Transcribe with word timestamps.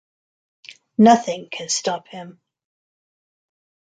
Nothing 0.97 1.47
can 1.51 1.69
stop 1.69 2.07
him. 2.07 2.41